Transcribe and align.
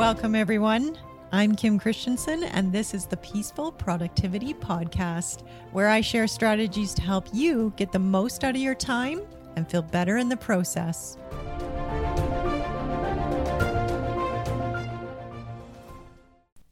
Welcome, 0.00 0.34
everyone. 0.34 0.96
I'm 1.30 1.54
Kim 1.54 1.78
Christiansen, 1.78 2.44
and 2.44 2.72
this 2.72 2.94
is 2.94 3.04
the 3.04 3.18
Peaceful 3.18 3.70
Productivity 3.70 4.54
Podcast, 4.54 5.46
where 5.72 5.90
I 5.90 6.00
share 6.00 6.26
strategies 6.26 6.94
to 6.94 7.02
help 7.02 7.26
you 7.34 7.74
get 7.76 7.92
the 7.92 7.98
most 7.98 8.42
out 8.42 8.54
of 8.54 8.62
your 8.62 8.74
time 8.74 9.20
and 9.56 9.70
feel 9.70 9.82
better 9.82 10.16
in 10.16 10.30
the 10.30 10.38
process. 10.38 11.18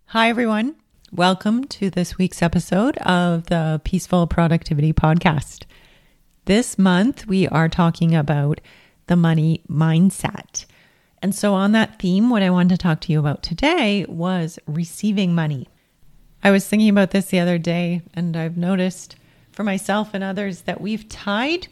Hi, 0.06 0.30
everyone. 0.30 0.76
Welcome 1.12 1.64
to 1.64 1.90
this 1.90 2.16
week's 2.16 2.40
episode 2.40 2.96
of 2.96 3.48
the 3.48 3.78
Peaceful 3.84 4.26
Productivity 4.26 4.94
Podcast. 4.94 5.64
This 6.46 6.78
month, 6.78 7.26
we 7.26 7.46
are 7.46 7.68
talking 7.68 8.14
about 8.14 8.62
the 9.06 9.16
money 9.16 9.62
mindset. 9.68 10.64
And 11.20 11.34
so, 11.34 11.54
on 11.54 11.72
that 11.72 11.98
theme, 11.98 12.30
what 12.30 12.42
I 12.42 12.50
wanted 12.50 12.70
to 12.70 12.82
talk 12.82 13.00
to 13.02 13.12
you 13.12 13.18
about 13.18 13.42
today 13.42 14.06
was 14.08 14.58
receiving 14.66 15.34
money. 15.34 15.68
I 16.42 16.50
was 16.50 16.66
thinking 16.66 16.88
about 16.88 17.10
this 17.10 17.26
the 17.26 17.40
other 17.40 17.58
day, 17.58 18.02
and 18.14 18.36
I've 18.36 18.56
noticed 18.56 19.16
for 19.50 19.64
myself 19.64 20.10
and 20.14 20.22
others 20.22 20.62
that 20.62 20.80
we've 20.80 21.08
tied 21.08 21.66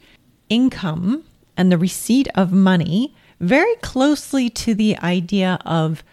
income 0.49 1.23
and 1.55 1.71
the 1.71 1.77
receipt 1.77 2.27
of 2.35 2.51
money 2.51 3.15
very 3.39 3.75
closely 3.77 4.49
to 4.49 4.73
the 4.73 4.97
idea 4.99 5.59
of 5.65 6.03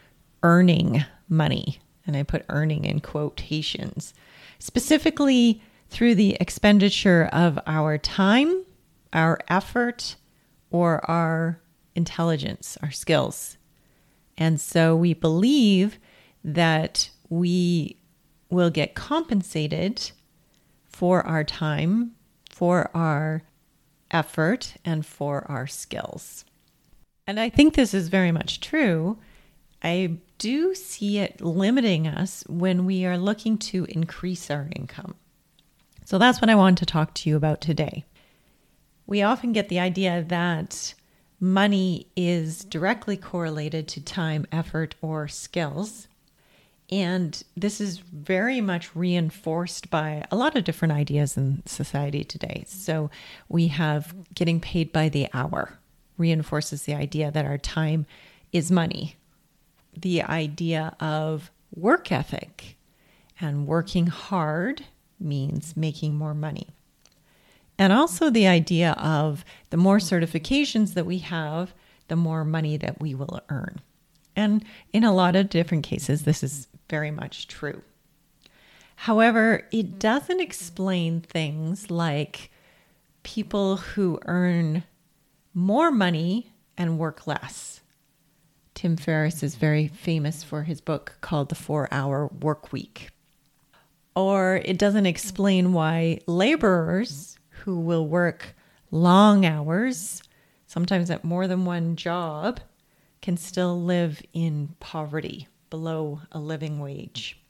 earning 0.42 1.04
money. 1.28 1.80
And 2.06 2.16
I 2.16 2.22
put 2.22 2.44
earning 2.48 2.84
in 2.84 3.00
quotations, 3.00 4.14
specifically 4.58 5.62
through 5.88 6.14
the 6.14 6.36
expenditure 6.40 7.28
of 7.32 7.58
our 7.66 7.98
time, 7.98 8.64
our 9.12 9.38
effort, 9.48 10.16
or 10.70 11.08
our 11.10 11.58
intelligence, 11.94 12.76
our 12.82 12.90
skills. 12.90 13.56
And 14.36 14.60
so 14.60 14.96
we 14.96 15.14
believe 15.14 15.98
that 16.42 17.10
we 17.28 17.96
will 18.50 18.70
get 18.70 18.94
compensated 18.94 20.10
for 20.84 21.26
our 21.26 21.44
time, 21.44 22.12
for 22.50 22.90
our 22.94 23.42
effort, 24.10 24.74
and 24.84 25.04
for 25.04 25.44
our 25.50 25.66
skills. 25.66 26.44
And 27.26 27.40
I 27.40 27.48
think 27.48 27.74
this 27.74 27.94
is 27.94 28.08
very 28.08 28.32
much 28.32 28.60
true. 28.60 29.18
I 29.82 30.18
do 30.38 30.74
see 30.74 31.18
it 31.18 31.40
limiting 31.40 32.06
us 32.06 32.44
when 32.48 32.84
we 32.84 33.04
are 33.04 33.18
looking 33.18 33.58
to 33.58 33.86
increase 33.86 34.50
our 34.50 34.68
income. 34.74 35.14
So 36.04 36.18
that's 36.18 36.40
what 36.40 36.50
I 36.50 36.54
want 36.54 36.78
to 36.78 36.86
talk 36.86 37.14
to 37.14 37.30
you 37.30 37.36
about 37.36 37.60
today. 37.60 38.04
We 39.06 39.22
often 39.22 39.52
get 39.52 39.68
the 39.68 39.80
idea 39.80 40.24
that 40.28 40.94
money 41.44 42.06
is 42.16 42.64
directly 42.64 43.18
correlated 43.18 43.86
to 43.86 44.00
time, 44.00 44.46
effort, 44.50 44.94
or 45.02 45.28
skills. 45.28 46.08
And 46.90 47.42
this 47.54 47.82
is 47.82 47.98
very 47.98 48.62
much 48.62 48.96
reinforced 48.96 49.90
by 49.90 50.24
a 50.30 50.36
lot 50.36 50.56
of 50.56 50.64
different 50.64 50.92
ideas 50.92 51.36
in 51.36 51.62
society 51.66 52.24
today. 52.24 52.64
So 52.66 53.10
we 53.48 53.68
have 53.68 54.14
getting 54.34 54.58
paid 54.58 54.90
by 54.90 55.10
the 55.10 55.28
hour, 55.34 55.78
reinforces 56.16 56.84
the 56.84 56.94
idea 56.94 57.30
that 57.30 57.44
our 57.44 57.58
time 57.58 58.06
is 58.50 58.70
money. 58.70 59.16
The 59.94 60.22
idea 60.22 60.96
of 60.98 61.50
work 61.74 62.10
ethic 62.10 62.78
and 63.38 63.66
working 63.66 64.06
hard 64.06 64.84
means 65.20 65.76
making 65.76 66.14
more 66.14 66.34
money. 66.34 66.68
And 67.78 67.92
also 67.92 68.30
the 68.30 68.46
idea 68.46 68.92
of 68.92 69.44
the 69.70 69.76
more 69.76 69.98
certifications 69.98 70.94
that 70.94 71.06
we 71.06 71.18
have, 71.18 71.74
the 72.08 72.16
more 72.16 72.44
money 72.44 72.76
that 72.76 73.00
we 73.00 73.14
will 73.14 73.40
earn. 73.48 73.80
And 74.36 74.64
in 74.92 75.04
a 75.04 75.14
lot 75.14 75.36
of 75.36 75.48
different 75.48 75.84
cases, 75.84 76.22
this 76.22 76.42
is 76.42 76.68
very 76.88 77.10
much 77.10 77.48
true. 77.48 77.82
However, 78.96 79.66
it 79.72 79.98
doesn't 79.98 80.40
explain 80.40 81.20
things 81.20 81.90
like 81.90 82.50
people 83.22 83.76
who 83.76 84.18
earn 84.26 84.84
more 85.52 85.90
money 85.90 86.52
and 86.76 86.98
work 86.98 87.26
less. 87.26 87.80
Tim 88.74 88.96
Ferriss 88.96 89.42
is 89.42 89.54
very 89.54 89.88
famous 89.88 90.42
for 90.42 90.64
his 90.64 90.80
book 90.80 91.16
called 91.20 91.48
The 91.48 91.54
Four 91.54 91.88
Hour 91.90 92.28
Work 92.40 92.72
Week. 92.72 93.10
Or 94.16 94.60
it 94.64 94.78
doesn't 94.78 95.06
explain 95.06 95.72
why 95.72 96.20
laborers 96.26 97.38
who 97.62 97.78
will 97.78 98.06
work 98.06 98.54
long 98.90 99.44
hours, 99.44 100.22
sometimes 100.66 101.10
at 101.10 101.24
more 101.24 101.46
than 101.46 101.64
one 101.64 101.96
job, 101.96 102.60
can 103.22 103.36
still 103.36 103.80
live 103.80 104.22
in 104.32 104.74
poverty 104.80 105.48
below 105.70 106.20
a 106.30 106.38
living 106.38 106.78
wage. 106.78 107.40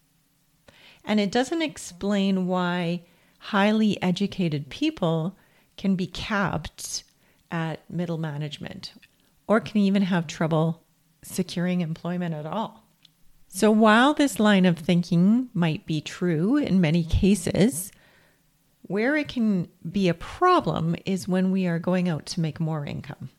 And 1.04 1.20
it 1.20 1.32
doesn't 1.32 1.62
explain 1.62 2.46
why 2.46 3.02
highly 3.38 4.00
educated 4.02 4.70
people 4.70 5.36
can 5.76 5.96
be 5.96 6.06
capped 6.06 7.04
at 7.50 7.88
middle 7.90 8.18
management 8.18 8.92
or 9.46 9.60
can 9.60 9.78
even 9.78 10.02
have 10.02 10.26
trouble 10.26 10.82
securing 11.22 11.80
employment 11.80 12.34
at 12.34 12.46
all. 12.46 12.84
So, 13.48 13.70
while 13.70 14.14
this 14.14 14.40
line 14.40 14.64
of 14.64 14.78
thinking 14.78 15.48
might 15.54 15.86
be 15.86 16.00
true 16.00 16.56
in 16.56 16.80
many 16.80 17.04
cases, 17.04 17.92
where 18.86 19.16
it 19.16 19.28
can 19.28 19.68
be 19.90 20.08
a 20.08 20.14
problem 20.14 20.94
is 21.06 21.26
when 21.26 21.50
we 21.50 21.66
are 21.66 21.78
going 21.78 22.08
out 22.08 22.26
to 22.26 22.40
make 22.40 22.60
more 22.60 22.84
income. 22.84 23.30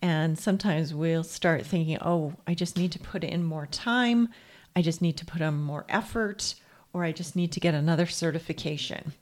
And 0.00 0.38
sometimes 0.38 0.94
we'll 0.94 1.24
start 1.24 1.66
thinking, 1.66 1.98
oh, 2.00 2.34
I 2.46 2.54
just 2.54 2.76
need 2.76 2.92
to 2.92 2.98
put 2.98 3.24
in 3.24 3.42
more 3.42 3.66
time, 3.66 4.28
I 4.74 4.82
just 4.82 5.02
need 5.02 5.16
to 5.18 5.26
put 5.26 5.40
in 5.40 5.54
more 5.54 5.84
effort, 5.88 6.54
or 6.92 7.04
I 7.04 7.12
just 7.12 7.36
need 7.36 7.52
to 7.52 7.60
get 7.60 7.74
another 7.74 8.06
certification. 8.06 9.12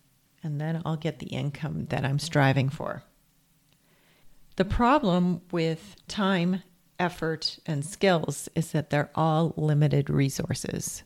And 0.42 0.60
then 0.60 0.82
I'll 0.84 0.96
get 0.96 1.18
the 1.18 1.26
income 1.26 1.86
that 1.86 2.04
I'm 2.04 2.18
striving 2.18 2.68
for. 2.68 3.02
The 4.56 4.64
problem 4.64 5.40
with 5.50 5.96
time, 6.08 6.62
effort, 6.98 7.58
and 7.66 7.84
skills 7.84 8.48
is 8.54 8.72
that 8.72 8.90
they're 8.90 9.10
all 9.14 9.52
limited 9.56 10.08
resources. 10.08 11.02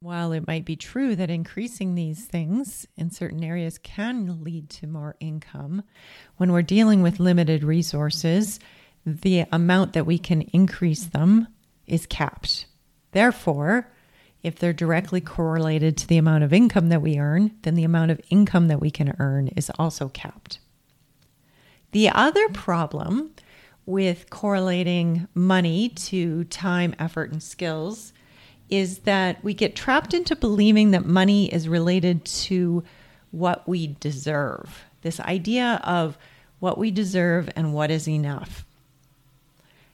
While 0.00 0.30
it 0.30 0.46
might 0.46 0.64
be 0.64 0.76
true 0.76 1.16
that 1.16 1.28
increasing 1.28 1.96
these 1.96 2.24
things 2.24 2.86
in 2.96 3.10
certain 3.10 3.42
areas 3.42 3.78
can 3.78 4.44
lead 4.44 4.70
to 4.70 4.86
more 4.86 5.16
income, 5.18 5.82
when 6.36 6.52
we're 6.52 6.62
dealing 6.62 7.02
with 7.02 7.18
limited 7.18 7.64
resources, 7.64 8.60
the 9.04 9.46
amount 9.50 9.94
that 9.94 10.06
we 10.06 10.16
can 10.16 10.42
increase 10.52 11.04
them 11.04 11.48
is 11.88 12.06
capped. 12.06 12.66
Therefore, 13.10 13.90
if 14.40 14.56
they're 14.56 14.72
directly 14.72 15.20
correlated 15.20 15.96
to 15.96 16.06
the 16.06 16.18
amount 16.18 16.44
of 16.44 16.52
income 16.52 16.90
that 16.90 17.02
we 17.02 17.18
earn, 17.18 17.56
then 17.62 17.74
the 17.74 17.82
amount 17.82 18.12
of 18.12 18.20
income 18.30 18.68
that 18.68 18.80
we 18.80 18.92
can 18.92 19.16
earn 19.18 19.48
is 19.48 19.68
also 19.80 20.08
capped. 20.08 20.60
The 21.90 22.08
other 22.10 22.48
problem 22.50 23.32
with 23.84 24.30
correlating 24.30 25.26
money 25.34 25.88
to 25.88 26.44
time, 26.44 26.94
effort, 27.00 27.32
and 27.32 27.42
skills 27.42 28.12
is 28.70 29.00
that 29.00 29.42
we 29.42 29.54
get 29.54 29.76
trapped 29.76 30.14
into 30.14 30.36
believing 30.36 30.90
that 30.90 31.04
money 31.04 31.52
is 31.52 31.68
related 31.68 32.24
to 32.24 32.82
what 33.30 33.66
we 33.68 33.96
deserve. 34.00 34.84
This 35.02 35.20
idea 35.20 35.80
of 35.84 36.18
what 36.58 36.78
we 36.78 36.90
deserve 36.90 37.48
and 37.56 37.72
what 37.72 37.90
is 37.90 38.08
enough. 38.08 38.64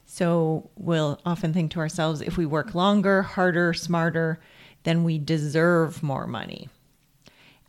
So 0.05 0.69
we'll 0.77 1.19
often 1.25 1.53
think 1.53 1.71
to 1.71 1.79
ourselves 1.79 2.21
if 2.21 2.37
we 2.37 2.45
work 2.45 2.73
longer, 2.73 3.21
harder, 3.21 3.73
smarter, 3.73 4.39
then 4.83 5.03
we 5.03 5.17
deserve 5.17 6.01
more 6.01 6.27
money. 6.27 6.69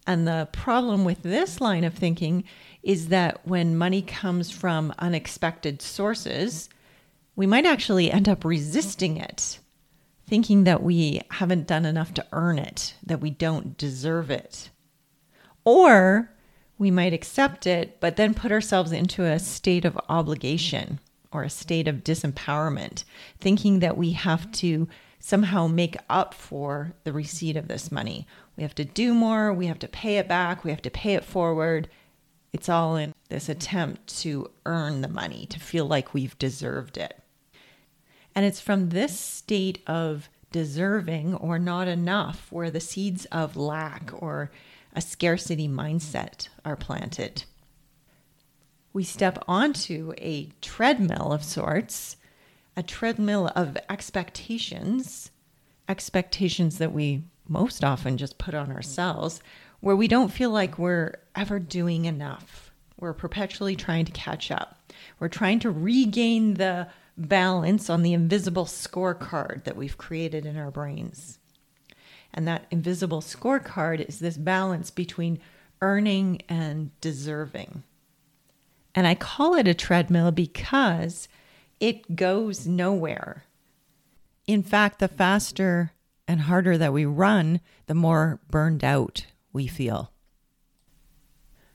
And 0.06 0.26
the 0.26 0.48
problem 0.52 1.04
with 1.04 1.22
this 1.22 1.60
line 1.60 1.82
of 1.82 1.94
thinking 1.94 2.44
is 2.82 3.08
that 3.08 3.46
when 3.46 3.76
money 3.76 4.02
comes 4.02 4.50
from 4.50 4.94
unexpected 4.98 5.82
sources, 5.82 6.68
we 7.34 7.46
might 7.46 7.66
actually 7.66 8.12
end 8.12 8.28
up 8.28 8.44
resisting 8.44 9.16
it 9.16 9.58
thinking 10.26 10.64
that 10.64 10.82
we 10.82 11.20
haven't 11.30 11.66
done 11.66 11.84
enough 11.84 12.12
to 12.14 12.26
earn 12.32 12.58
it, 12.58 12.94
that 13.04 13.20
we 13.20 13.30
don't 13.30 13.76
deserve 13.78 14.30
it. 14.30 14.70
Or 15.64 16.30
we 16.78 16.90
might 16.90 17.12
accept 17.12 17.66
it, 17.66 18.00
but 18.00 18.16
then 18.16 18.34
put 18.34 18.52
ourselves 18.52 18.92
into 18.92 19.24
a 19.24 19.38
state 19.38 19.84
of 19.84 19.98
obligation 20.08 21.00
or 21.32 21.42
a 21.42 21.50
state 21.50 21.88
of 21.88 22.04
disempowerment, 22.04 23.04
thinking 23.40 23.80
that 23.80 23.96
we 23.96 24.12
have 24.12 24.50
to 24.52 24.88
somehow 25.18 25.66
make 25.66 25.96
up 26.08 26.34
for 26.34 26.94
the 27.04 27.12
receipt 27.12 27.56
of 27.56 27.68
this 27.68 27.90
money. 27.90 28.26
We 28.56 28.62
have 28.62 28.74
to 28.76 28.84
do 28.84 29.12
more, 29.14 29.52
we 29.52 29.66
have 29.66 29.78
to 29.80 29.88
pay 29.88 30.18
it 30.18 30.28
back, 30.28 30.64
we 30.64 30.70
have 30.70 30.82
to 30.82 30.90
pay 30.90 31.14
it 31.14 31.24
forward. 31.24 31.88
It's 32.52 32.68
all 32.68 32.96
in 32.96 33.14
this 33.28 33.48
attempt 33.48 34.18
to 34.20 34.50
earn 34.64 35.00
the 35.00 35.08
money, 35.08 35.46
to 35.46 35.60
feel 35.60 35.86
like 35.86 36.14
we've 36.14 36.38
deserved 36.38 36.96
it. 36.96 37.20
And 38.36 38.44
it's 38.44 38.60
from 38.60 38.90
this 38.90 39.18
state 39.18 39.82
of 39.86 40.28
deserving 40.52 41.34
or 41.34 41.58
not 41.58 41.88
enough 41.88 42.46
where 42.50 42.70
the 42.70 42.80
seeds 42.80 43.24
of 43.26 43.56
lack 43.56 44.10
or 44.12 44.52
a 44.94 45.00
scarcity 45.00 45.68
mindset 45.68 46.48
are 46.64 46.76
planted. 46.76 47.44
We 48.92 49.02
step 49.04 49.42
onto 49.48 50.12
a 50.18 50.50
treadmill 50.60 51.32
of 51.32 51.42
sorts 51.42 52.16
a 52.76 52.82
treadmill 52.82 53.50
of 53.56 53.76
expectations, 53.88 55.30
expectations 55.88 56.78
that 56.78 56.92
we 56.92 57.24
most 57.48 57.82
often 57.82 58.18
just 58.18 58.36
put 58.36 58.54
on 58.54 58.70
ourselves, 58.70 59.40
where 59.80 59.96
we 59.96 60.06
don't 60.06 60.32
feel 60.32 60.50
like 60.50 60.78
we're 60.78 61.14
ever 61.34 61.58
doing 61.58 62.04
enough. 62.04 62.70
We're 62.98 63.14
perpetually 63.14 63.76
trying 63.76 64.04
to 64.04 64.12
catch 64.12 64.50
up. 64.50 64.92
We're 65.18 65.28
trying 65.28 65.60
to 65.60 65.70
regain 65.70 66.54
the 66.54 66.88
balance 67.16 67.88
on 67.88 68.02
the 68.02 68.12
invisible 68.12 68.66
scorecard 68.66 69.64
that 69.64 69.76
we've 69.76 69.98
created 69.98 70.44
in 70.44 70.56
our 70.56 70.70
brains. 70.70 71.38
And 72.34 72.46
that 72.46 72.66
invisible 72.70 73.22
scorecard 73.22 74.06
is 74.06 74.18
this 74.18 74.36
balance 74.36 74.90
between 74.90 75.40
earning 75.80 76.42
and 76.48 76.90
deserving. 77.00 77.82
And 78.94 79.06
I 79.06 79.14
call 79.14 79.54
it 79.54 79.68
a 79.68 79.74
treadmill 79.74 80.32
because 80.32 81.28
it 81.80 82.16
goes 82.16 82.66
nowhere. 82.66 83.44
In 84.46 84.62
fact, 84.62 84.98
the 84.98 85.08
faster 85.08 85.92
and 86.28 86.42
harder 86.42 86.78
that 86.78 86.92
we 86.92 87.04
run, 87.04 87.60
the 87.86 87.94
more 87.94 88.40
burned 88.50 88.84
out 88.84 89.26
we 89.52 89.66
feel. 89.66 90.12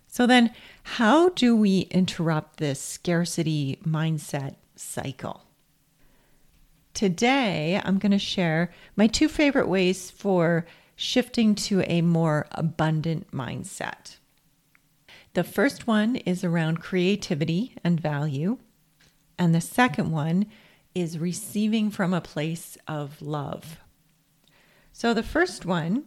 So, 0.07 0.27
then 0.27 0.51
how 0.83 1.29
do 1.29 1.55
we 1.55 1.81
interrupt 1.91 2.57
this 2.57 2.81
scarcity 2.81 3.79
mindset 3.85 4.55
cycle? 4.81 5.43
Today, 6.93 7.81
I'm 7.83 7.99
going 7.99 8.11
to 8.11 8.19
share 8.19 8.71
my 8.95 9.07
two 9.07 9.27
favorite 9.27 9.67
ways 9.67 10.11
for 10.11 10.65
shifting 10.95 11.55
to 11.55 11.83
a 11.87 12.01
more 12.01 12.47
abundant 12.51 13.31
mindset. 13.31 14.17
The 15.33 15.43
first 15.43 15.87
one 15.87 16.17
is 16.17 16.43
around 16.43 16.81
creativity 16.81 17.75
and 17.83 17.99
value. 17.99 18.57
And 19.39 19.55
the 19.55 19.61
second 19.61 20.11
one 20.11 20.47
is 20.93 21.17
receiving 21.17 21.89
from 21.89 22.13
a 22.13 22.21
place 22.21 22.77
of 22.87 23.21
love. 23.21 23.79
So 24.91 25.13
the 25.13 25.23
first 25.23 25.65
one 25.65 26.05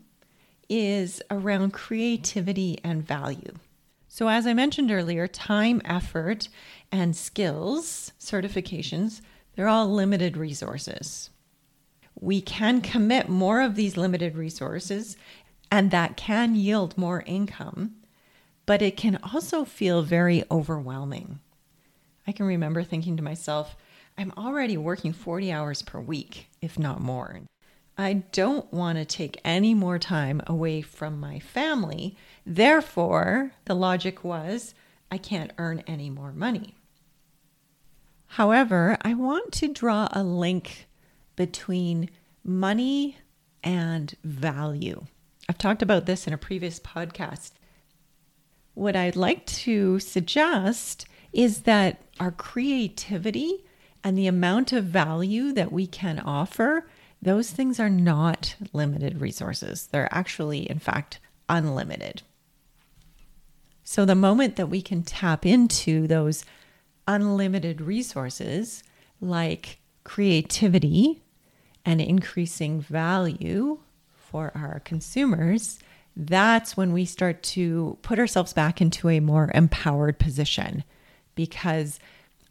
is 0.68 1.22
around 1.30 1.72
creativity 1.72 2.78
and 2.84 3.04
value. 3.04 3.54
So, 4.14 4.28
as 4.28 4.46
I 4.46 4.54
mentioned 4.54 4.92
earlier, 4.92 5.26
time, 5.26 5.82
effort, 5.84 6.48
and 6.92 7.16
skills 7.16 8.12
certifications, 8.20 9.20
they're 9.56 9.66
all 9.66 9.92
limited 9.92 10.36
resources. 10.36 11.30
We 12.14 12.40
can 12.40 12.80
commit 12.80 13.28
more 13.28 13.60
of 13.60 13.74
these 13.74 13.96
limited 13.96 14.36
resources, 14.36 15.16
and 15.68 15.90
that 15.90 16.16
can 16.16 16.54
yield 16.54 16.96
more 16.96 17.24
income, 17.26 17.96
but 18.66 18.82
it 18.82 18.96
can 18.96 19.18
also 19.34 19.64
feel 19.64 20.02
very 20.02 20.44
overwhelming. 20.48 21.40
I 22.24 22.30
can 22.30 22.46
remember 22.46 22.84
thinking 22.84 23.16
to 23.16 23.22
myself, 23.24 23.74
I'm 24.16 24.32
already 24.36 24.76
working 24.76 25.12
40 25.12 25.50
hours 25.50 25.82
per 25.82 25.98
week, 25.98 26.50
if 26.62 26.78
not 26.78 27.00
more. 27.00 27.40
I 27.96 28.24
don't 28.32 28.72
want 28.72 28.98
to 28.98 29.04
take 29.04 29.40
any 29.44 29.72
more 29.72 29.98
time 29.98 30.42
away 30.46 30.82
from 30.82 31.20
my 31.20 31.38
family. 31.38 32.16
Therefore, 32.44 33.52
the 33.66 33.74
logic 33.74 34.24
was 34.24 34.74
I 35.10 35.18
can't 35.18 35.52
earn 35.58 35.82
any 35.86 36.10
more 36.10 36.32
money. 36.32 36.74
However, 38.26 38.98
I 39.02 39.14
want 39.14 39.52
to 39.52 39.68
draw 39.68 40.08
a 40.10 40.24
link 40.24 40.88
between 41.36 42.10
money 42.42 43.16
and 43.62 44.12
value. 44.24 45.06
I've 45.48 45.58
talked 45.58 45.82
about 45.82 46.06
this 46.06 46.26
in 46.26 46.32
a 46.32 46.38
previous 46.38 46.80
podcast. 46.80 47.52
What 48.74 48.96
I'd 48.96 49.14
like 49.14 49.46
to 49.46 50.00
suggest 50.00 51.06
is 51.32 51.60
that 51.60 52.02
our 52.18 52.32
creativity 52.32 53.64
and 54.02 54.18
the 54.18 54.26
amount 54.26 54.72
of 54.72 54.84
value 54.84 55.52
that 55.52 55.70
we 55.70 55.86
can 55.86 56.18
offer, 56.18 56.88
those 57.24 57.50
things 57.50 57.80
are 57.80 57.90
not 57.90 58.54
limited 58.72 59.20
resources. 59.20 59.88
They're 59.90 60.12
actually, 60.12 60.68
in 60.68 60.78
fact, 60.78 61.20
unlimited. 61.48 62.22
So 63.82 64.04
the 64.04 64.14
moment 64.14 64.56
that 64.56 64.68
we 64.68 64.82
can 64.82 65.02
tap 65.02 65.46
into 65.46 66.06
those 66.06 66.44
unlimited 67.08 67.80
resources 67.80 68.82
like 69.20 69.78
creativity 70.04 71.22
and 71.84 72.00
increasing 72.00 72.80
value 72.80 73.78
for 74.14 74.52
our 74.54 74.80
consumers, 74.80 75.78
that's 76.14 76.76
when 76.76 76.92
we 76.92 77.06
start 77.06 77.42
to 77.42 77.96
put 78.02 78.18
ourselves 78.18 78.52
back 78.52 78.82
into 78.82 79.08
a 79.08 79.20
more 79.20 79.50
empowered 79.54 80.18
position 80.18 80.84
because 81.34 81.98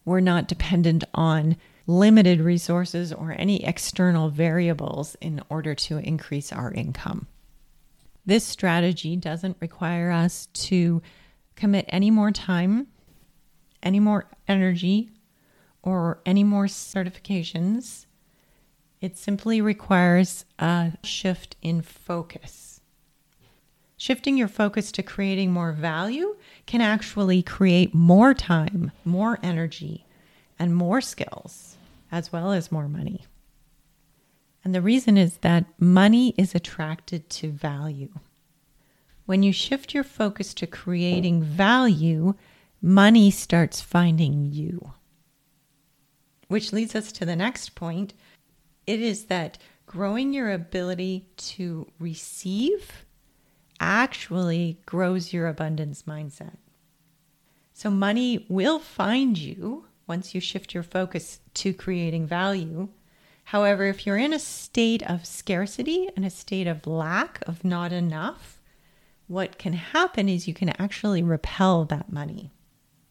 we're 0.03 0.19
not 0.19 0.47
dependent 0.47 1.03
on 1.13 1.57
limited 1.85 2.39
resources 2.39 3.11
or 3.11 3.35
any 3.37 3.63
external 3.63 4.29
variables 4.29 5.15
in 5.21 5.41
order 5.49 5.75
to 5.75 5.97
increase 5.97 6.51
our 6.51 6.71
income. 6.71 7.27
This 8.25 8.45
strategy 8.45 9.15
doesn't 9.17 9.57
require 9.59 10.09
us 10.11 10.47
to 10.53 11.01
commit 11.55 11.85
any 11.89 12.09
more 12.09 12.31
time, 12.31 12.87
any 13.81 13.99
more 13.99 14.29
energy, 14.47 15.11
or 15.81 16.21
any 16.25 16.43
more 16.43 16.65
certifications. 16.65 18.05
It 19.01 19.17
simply 19.17 19.59
requires 19.59 20.45
a 20.57 20.93
shift 21.03 21.57
in 21.61 21.81
focus. 21.81 22.79
Shifting 23.97 24.37
your 24.37 24.47
focus 24.47 24.91
to 24.93 25.03
creating 25.03 25.51
more 25.51 25.73
value 25.73 26.37
can 26.65 26.81
actually 26.81 27.41
create 27.41 27.93
more 27.93 28.33
time, 28.33 28.91
more 29.03 29.39
energy, 29.43 30.05
and 30.63 30.73
more 30.73 31.01
skills, 31.01 31.75
as 32.09 32.31
well 32.31 32.53
as 32.53 32.71
more 32.71 32.87
money. 32.87 33.25
And 34.63 34.73
the 34.73 34.81
reason 34.81 35.17
is 35.17 35.39
that 35.39 35.65
money 35.77 36.33
is 36.37 36.55
attracted 36.55 37.29
to 37.31 37.51
value. 37.51 38.13
When 39.25 39.43
you 39.43 39.51
shift 39.51 39.93
your 39.93 40.05
focus 40.05 40.53
to 40.53 40.65
creating 40.65 41.43
value, 41.43 42.35
money 42.81 43.29
starts 43.29 43.81
finding 43.81 44.53
you. 44.53 44.93
Which 46.47 46.71
leads 46.71 46.95
us 46.95 47.11
to 47.11 47.25
the 47.25 47.35
next 47.35 47.75
point. 47.75 48.13
It 48.87 49.01
is 49.01 49.25
that 49.25 49.57
growing 49.85 50.31
your 50.31 50.49
ability 50.49 51.27
to 51.35 51.91
receive 51.99 53.05
actually 53.81 54.79
grows 54.85 55.33
your 55.33 55.49
abundance 55.49 56.03
mindset. 56.03 56.55
So, 57.73 57.89
money 57.89 58.45
will 58.47 58.79
find 58.79 59.37
you 59.37 59.87
once 60.07 60.35
you 60.35 60.41
shift 60.41 60.73
your 60.73 60.83
focus 60.83 61.39
to 61.53 61.73
creating 61.73 62.27
value. 62.27 62.89
However, 63.45 63.85
if 63.85 64.05
you're 64.05 64.17
in 64.17 64.33
a 64.33 64.39
state 64.39 65.03
of 65.03 65.25
scarcity 65.25 66.09
and 66.15 66.25
a 66.25 66.29
state 66.29 66.67
of 66.67 66.87
lack, 66.87 67.43
of 67.47 67.63
not 67.63 67.91
enough, 67.91 68.61
what 69.27 69.57
can 69.57 69.73
happen 69.73 70.29
is 70.29 70.47
you 70.47 70.53
can 70.53 70.69
actually 70.69 71.23
repel 71.23 71.85
that 71.85 72.11
money. 72.11 72.51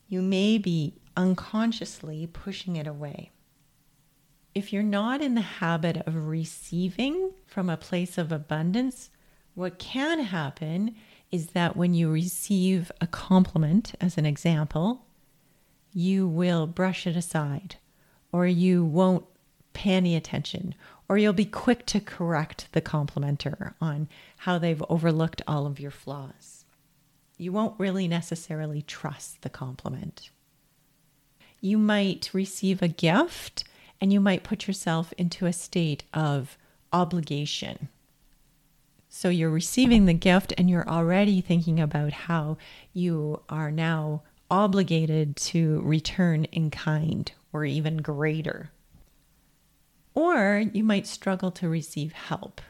You 0.09 0.23
may 0.23 0.59
be 0.59 0.95
unconsciously 1.17 2.27
pushing 2.27 2.77
it 2.77 2.87
away. 2.87 3.31
If 4.55 4.73
you're 4.73 4.83
not 4.83 5.23
in 5.23 5.35
the 5.35 5.41
habit 5.41 5.97
of 6.07 6.27
receiving 6.27 7.33
from 7.47 7.71
a 7.71 7.77
place 7.77 8.19
of 8.19 8.31
abundance, 8.31 9.11
what 9.55 9.79
can 9.79 10.21
happen 10.21 10.95
is 11.31 11.49
that 11.49 11.77
when 11.77 11.95
you 11.95 12.11
receive 12.11 12.93
a 13.01 13.07
compliment, 13.07 13.95
as 14.01 14.19
an 14.19 14.27
example, 14.27 15.07
you 15.93 16.27
will 16.27 16.67
brush 16.67 17.07
it 17.07 17.17
aside, 17.17 17.77
or 18.33 18.47
you 18.47 18.85
won't 18.85 19.25
pay 19.73 19.93
any 19.93 20.17
attention, 20.17 20.75
or 21.09 21.19
you'll 21.19 21.33
be 21.33 21.45
quick 21.45 21.87
to 21.87 22.01
correct 22.01 22.69
the 22.73 22.81
complimenter 22.81 23.75
on 23.81 24.09
how 24.39 24.59
they've 24.59 24.83
overlooked 24.89 25.43
all 25.47 25.67
of 25.67 25.81
your 25.81 25.91
flaws. 25.91 26.65
You 27.37 27.53
won't 27.53 27.79
really 27.79 28.09
necessarily 28.09 28.83
trust 28.83 29.43
the 29.43 29.51
compliment. 29.51 30.31
You 31.61 31.79
might 31.79 32.31
receive 32.33 32.83
a 32.83 32.89
gift 32.89 33.65
and 34.01 34.13
you 34.13 34.21
might 34.21 34.43
put 34.43 34.67
yourself 34.67 35.13
into 35.15 35.47
a 35.47 35.53
state 35.53 36.05
of 36.13 36.57
obligation 36.93 37.89
so 39.15 39.29
you're 39.29 39.51
receiving 39.51 40.07
the 40.07 40.15
gift 40.15 40.55
and 40.57 40.71
you're 40.71 40.89
already 40.89 41.43
thinking 41.43 41.79
about 41.79 42.13
how 42.13 42.57
you 42.95 43.43
are 43.51 43.71
now 43.71 44.23
obligated 44.53 45.35
to 45.37 45.81
return 45.81 46.45
in 46.45 46.71
kind 46.71 47.33
or 47.53 47.65
even 47.65 47.97
greater. 47.97 48.71
Or 50.15 50.63
you 50.73 50.85
might 50.85 51.07
struggle 51.07 51.51
to 51.53 51.69
receive 51.69 52.13
help. 52.13 52.61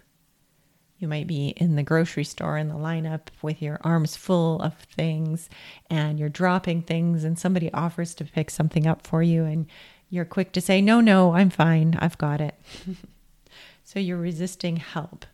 You 0.98 1.08
might 1.08 1.26
be 1.26 1.48
in 1.48 1.74
the 1.74 1.82
grocery 1.82 2.24
store 2.24 2.56
in 2.56 2.68
the 2.68 2.76
lineup 2.76 3.22
with 3.42 3.60
your 3.60 3.80
arms 3.82 4.16
full 4.16 4.62
of 4.62 4.74
things 4.74 5.50
and 5.90 6.18
you're 6.18 6.28
dropping 6.28 6.82
things, 6.82 7.24
and 7.24 7.36
somebody 7.36 7.72
offers 7.74 8.14
to 8.14 8.24
pick 8.24 8.48
something 8.48 8.86
up 8.86 9.04
for 9.04 9.20
you, 9.20 9.44
and 9.44 9.66
you're 10.08 10.24
quick 10.24 10.52
to 10.52 10.60
say, 10.60 10.80
No, 10.80 11.00
no, 11.00 11.34
I'm 11.34 11.50
fine, 11.50 11.98
I've 11.98 12.16
got 12.16 12.40
it. 12.40 12.54
so 13.84 13.98
you're 13.98 14.16
resisting 14.16 14.76
help 14.76 15.26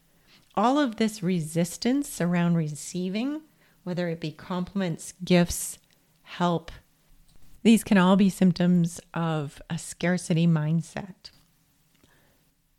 all 0.58 0.80
of 0.80 0.96
this 0.96 1.22
resistance 1.22 2.20
around 2.20 2.56
receiving, 2.56 3.42
whether 3.84 4.08
it 4.08 4.18
be 4.18 4.32
compliments, 4.32 5.14
gifts, 5.22 5.78
help, 6.28 6.70
These 7.62 7.82
can 7.82 7.98
all 7.98 8.16
be 8.16 8.30
symptoms 8.30 9.00
of 9.12 9.60
a 9.68 9.78
scarcity 9.78 10.46
mindset. 10.46 11.30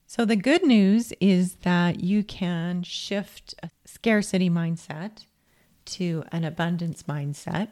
So, 0.07 0.25
the 0.25 0.35
good 0.35 0.63
news 0.63 1.13
is 1.19 1.55
that 1.63 1.99
you 1.99 2.23
can 2.23 2.81
shift 2.83 3.53
a 3.61 3.69
scarcity 3.85 4.49
mindset 4.49 5.25
to 5.85 6.23
an 6.31 6.45
abundance 6.45 7.03
mindset. 7.03 7.67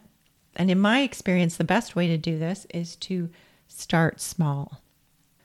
And 0.56 0.70
in 0.70 0.80
my 0.80 1.02
experience, 1.02 1.56
the 1.56 1.64
best 1.64 1.96
way 1.96 2.08
to 2.08 2.18
do 2.18 2.38
this 2.38 2.68
is 2.74 2.96
to 2.98 3.30
start 3.68 4.20
small. 4.20 4.82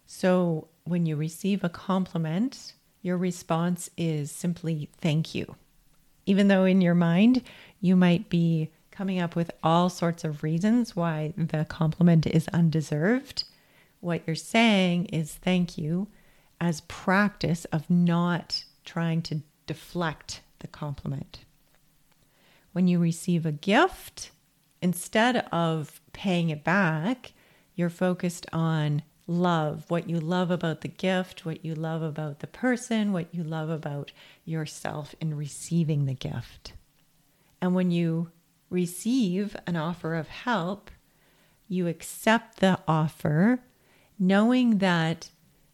So, 0.07 0.69
when 0.85 1.07
you 1.07 1.17
receive 1.17 1.62
a 1.62 1.69
compliment, 1.69 2.75
your 3.03 3.17
response 3.17 3.89
is 3.97 4.31
simply 4.31 4.91
thank 5.01 5.35
you. 5.35 5.57
Even 6.27 6.49
though 6.49 6.65
in 6.65 6.81
your 6.81 6.95
mind 6.95 7.43
you 7.81 7.97
might 7.97 8.29
be 8.29 8.71
coming 8.93 9.19
up 9.19 9.35
with 9.35 9.51
all 9.63 9.89
sorts 9.89 10.23
of 10.23 10.43
reasons 10.43 10.95
why 10.95 11.33
the 11.37 11.65
compliment 11.65 12.27
is 12.27 12.47
undeserved, 12.49 13.45
what 14.01 14.23
you're 14.27 14.37
saying 14.37 15.07
is 15.07 15.35
thank 15.35 15.77
you 15.77 16.09
as 16.61 16.83
practice 16.83 17.65
of 17.67 17.89
not 17.91 18.65
trying 18.85 19.23
to 19.23 19.43
deflect 19.67 20.43
the 20.61 20.69
compliment. 20.69 21.41
When 22.73 22.87
you 22.87 22.99
receive 22.99 23.45
a 23.45 23.53
gift, 23.53 24.31
instead 24.81 25.49
of 25.51 26.01
paying 26.13 26.51
it 26.51 26.63
back, 26.63 27.33
you're 27.75 27.91
focused 27.91 28.47
on 28.53 29.03
love, 29.27 29.85
what 29.89 30.09
you 30.09 30.21
love 30.21 30.51
about 30.51 30.83
the 30.83 30.89
gift, 30.89 31.47
what 31.47 31.65
you 31.65 31.75
love 31.75 32.03
about 32.03 32.41
the 32.41 32.47
person, 32.47 33.13
what 33.13 33.35
you 33.35 33.43
love 33.43 33.71
about 33.71 34.13
yourself 34.45 35.15
in 35.21 35.37
receiving 35.37 36.05
the 36.07 36.15
gift. 36.15 36.73
And 37.61 37.75
when 37.75 37.91
you 37.91 38.31
receive 38.73 39.55
an 39.67 39.76
offer 39.76 40.14
of 40.14 40.29
help, 40.29 40.91
you 41.69 41.87
accept 41.87 42.61
the 42.61 42.79
offer 42.88 43.61
knowing 44.19 44.79
that 44.79 45.31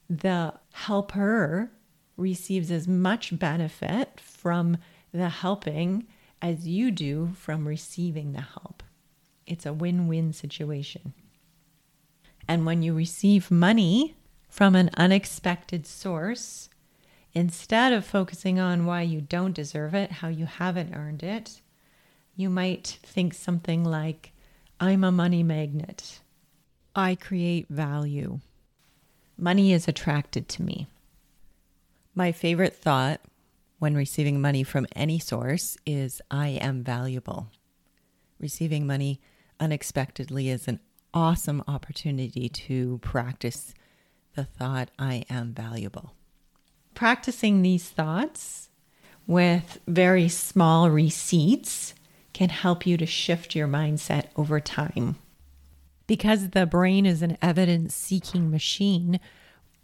the 0.09 0.55
helper 0.73 1.71
receives 2.17 2.71
as 2.71 2.89
much 2.89 3.39
benefit 3.39 4.21
from 4.21 4.77
the 5.13 5.29
helping 5.29 6.07
as 6.41 6.67
you 6.67 6.91
do 6.91 7.31
from 7.37 7.69
receiving 7.69 8.33
the 8.33 8.41
help. 8.41 8.83
It's 9.47 9.67
a 9.67 9.73
win 9.73 10.09
win 10.09 10.33
situation. 10.33 11.15
And 12.47 12.65
when 12.65 12.83
you 12.83 12.95
receive 12.95 13.51
money 13.51 14.17
from 14.49 14.75
an 14.75 14.91
unexpected 14.97 15.87
source, 15.87 16.71
instead 17.35 17.93
of 17.93 18.07
focusing 18.07 18.59
on 18.59 18.87
why 18.87 19.03
you 19.03 19.21
don't 19.21 19.55
deserve 19.55 19.95
it, 19.95 20.11
how 20.11 20.29
you 20.29 20.47
haven't 20.47 20.95
earned 20.95 21.23
it, 21.23 21.61
you 22.39 22.49
might 22.49 23.01
think 23.03 23.35
something 23.35 23.83
like, 23.83 24.33
I'm 24.79 25.03
a 25.03 25.11
money 25.11 25.43
magnet. 25.43 26.21
I 26.95 27.17
create 27.17 27.67
value. 27.69 28.39
Money 29.37 29.73
is 29.73 29.89
attracted 29.89 30.49
to 30.51 30.63
me. 30.63 30.87
My 32.15 32.31
favorite 32.31 32.77
thought 32.77 33.21
when 33.81 33.97
receiving 33.97 34.41
money 34.41 34.63
from 34.63 34.87
any 34.95 35.19
source 35.19 35.77
is 35.85 36.23
I 36.31 36.51
am 36.51 36.85
valuable. 36.85 37.49
Receiving 38.39 38.87
money 38.87 39.21
unexpectedly 39.59 40.49
is 40.49 40.69
an 40.69 40.79
awesome 41.13 41.65
opportunity 41.67 42.49
to 42.49 42.99
practice 42.99 43.75
the 44.37 44.45
thought 44.45 44.93
I 44.97 45.25
am 45.29 45.55
valuable. 45.55 46.15
Practicing 46.95 47.63
these 47.63 47.89
thoughts 47.89 48.69
with 49.27 49.81
very 49.89 50.29
small 50.29 50.89
receipts 50.89 51.95
can 52.39 52.51
help 52.51 52.87
you 52.87 52.97
to 52.97 53.05
shift 53.05 53.57
your 53.57 53.67
mindset 53.67 54.27
over 54.37 54.61
time. 54.61 55.17
Because 56.07 56.51
the 56.51 56.67
brain 56.67 57.05
is 57.05 57.21
an 57.21 57.37
evidence 57.43 57.97
seeking 57.97 58.49
machine, 58.49 59.19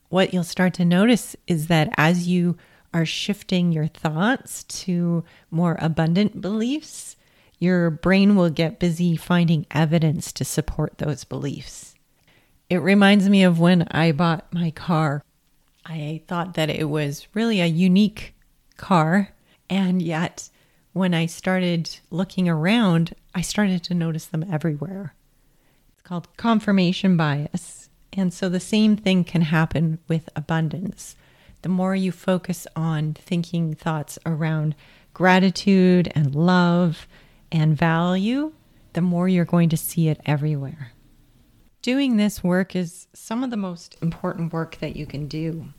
what 0.08 0.32
you'll 0.32 0.44
start 0.44 0.72
to 0.74 0.84
notice 0.84 1.34
is 1.48 1.66
that 1.66 1.92
as 1.96 2.28
you 2.28 2.56
are 2.92 3.04
shifting 3.04 3.72
your 3.72 3.88
thoughts 3.88 4.62
to 4.62 5.24
more 5.50 5.76
abundant 5.80 6.40
beliefs, 6.40 7.16
your 7.58 7.90
brain 7.90 8.36
will 8.36 8.50
get 8.50 8.78
busy 8.78 9.16
finding 9.16 9.66
evidence 9.72 10.30
to 10.30 10.44
support 10.44 10.98
those 10.98 11.24
beliefs. 11.24 11.96
It 12.70 12.76
reminds 12.76 13.28
me 13.28 13.42
of 13.42 13.58
when 13.58 13.88
I 13.90 14.12
bought 14.12 14.52
my 14.52 14.70
car. 14.70 15.24
I 15.84 16.22
thought 16.28 16.54
that 16.54 16.70
it 16.70 16.88
was 16.88 17.26
really 17.34 17.60
a 17.60 17.66
unique 17.66 18.36
car, 18.76 19.30
and 19.68 20.00
yet 20.00 20.50
when 20.94 21.12
I 21.12 21.26
started 21.26 21.98
looking 22.10 22.48
around, 22.48 23.14
I 23.34 23.42
started 23.42 23.82
to 23.84 23.94
notice 23.94 24.26
them 24.26 24.46
everywhere 24.50 25.14
It's 25.92 26.02
called 26.02 26.34
confirmation 26.36 27.16
bias. 27.16 27.90
And 28.12 28.32
so 28.32 28.48
the 28.48 28.60
same 28.60 28.96
thing 28.96 29.24
can 29.24 29.42
happen 29.42 29.98
with 30.06 30.28
abundance. 30.36 31.16
The 31.62 31.68
more 31.68 31.96
you 31.96 32.12
focus 32.12 32.66
on 32.76 33.14
thinking 33.14 33.74
thoughts 33.74 34.20
around 34.24 34.76
gratitude 35.12 36.12
and 36.14 36.32
love 36.34 37.08
and 37.50 37.76
value, 37.76 38.52
the 38.92 39.00
more 39.00 39.28
you're 39.28 39.44
going 39.44 39.70
to 39.70 39.76
see 39.76 40.08
it 40.08 40.20
everywhere. 40.24 40.92
Doing 41.82 42.16
this 42.16 42.44
work 42.44 42.76
is 42.76 43.08
some 43.12 43.42
of 43.42 43.50
the 43.50 43.56
most 43.56 43.96
important 44.00 44.52
work 44.52 44.78
that 44.78 44.94
you 44.94 45.06
can 45.06 45.26
do. 45.26 45.70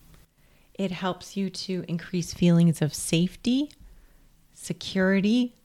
It 0.74 0.92
helps 0.92 1.38
you 1.38 1.50
to 1.50 1.86
increase 1.88 2.34
feelings 2.34 2.82
of 2.82 2.94
safety, 2.94 3.72
security, 4.56 5.56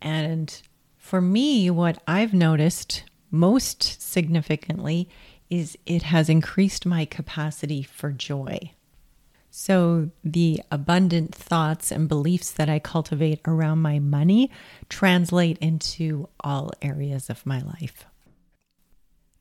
and 0.00 0.62
for 0.96 1.20
me, 1.20 1.70
what 1.70 2.02
I've 2.06 2.32
noticed 2.32 3.04
most 3.30 4.00
significantly 4.00 5.08
is 5.48 5.76
it 5.84 6.04
has 6.04 6.28
increased 6.28 6.86
my 6.86 7.04
capacity 7.04 7.82
for 7.82 8.12
joy. 8.12 8.72
So, 9.52 10.10
the 10.22 10.62
abundant 10.70 11.34
thoughts 11.34 11.90
and 11.90 12.08
beliefs 12.08 12.52
that 12.52 12.68
I 12.68 12.78
cultivate 12.78 13.40
around 13.44 13.82
my 13.82 13.98
money 13.98 14.48
translate 14.88 15.58
into 15.58 16.28
all 16.38 16.70
areas 16.80 17.28
of 17.28 17.44
my 17.44 17.60
life. 17.60 18.04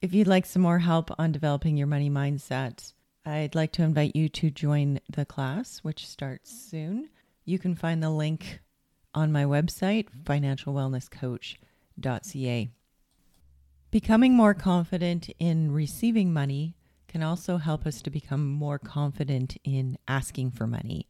If 0.01 0.13
you'd 0.13 0.27
like 0.27 0.47
some 0.47 0.63
more 0.63 0.79
help 0.79 1.11
on 1.19 1.31
developing 1.31 1.77
your 1.77 1.85
money 1.85 2.09
mindset, 2.09 2.93
I'd 3.23 3.53
like 3.53 3.71
to 3.73 3.83
invite 3.83 4.15
you 4.15 4.29
to 4.29 4.49
join 4.49 4.99
the 5.07 5.25
class, 5.25 5.79
which 5.79 6.07
starts 6.07 6.49
soon. 6.51 7.09
You 7.45 7.59
can 7.59 7.75
find 7.75 8.01
the 8.01 8.09
link 8.09 8.61
on 9.19 9.31
my 9.31 9.43
website, 9.43 10.07
financialwellnesscoach.ca. 10.23 12.69
Becoming 13.91 14.33
more 14.33 14.53
confident 14.53 15.29
in 15.39 15.71
receiving 15.71 16.31
money 16.31 16.75
can 17.07 17.21
also 17.21 17.57
help 17.57 17.85
us 17.85 18.01
to 18.03 18.09
become 18.09 18.47
more 18.47 18.79
confident 18.79 19.57
in 19.63 19.97
asking 20.07 20.51
for 20.51 20.67
money, 20.67 21.09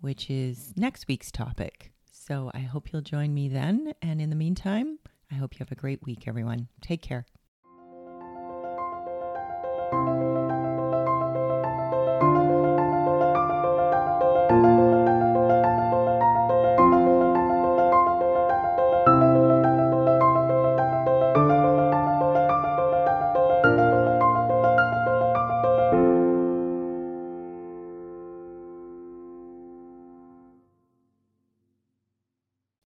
which 0.00 0.30
is 0.30 0.72
next 0.76 1.08
week's 1.08 1.32
topic. 1.32 1.90
So 2.12 2.50
I 2.54 2.60
hope 2.60 2.92
you'll 2.92 3.02
join 3.02 3.34
me 3.34 3.48
then. 3.48 3.94
And 4.00 4.20
in 4.20 4.30
the 4.30 4.36
meantime, 4.36 4.98
I 5.30 5.34
hope 5.34 5.54
you 5.54 5.58
have 5.60 5.72
a 5.72 5.80
great 5.80 6.02
week, 6.04 6.28
everyone. 6.28 6.68
Take 6.80 7.02
care. 7.02 7.26